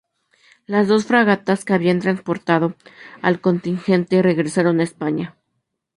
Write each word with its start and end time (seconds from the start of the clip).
Las 0.65 0.87
dos 0.87 1.05
fragatas 1.05 1.63
que 1.63 1.73
habían 1.75 1.99
transportado 1.99 2.75
al 3.21 3.39
contingente 3.39 4.23
regresaron 4.23 4.79
a 4.79 4.83
España. 4.83 5.37